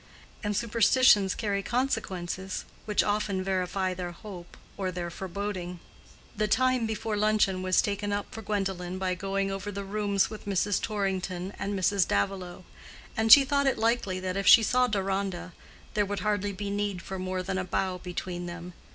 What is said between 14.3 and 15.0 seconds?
if she saw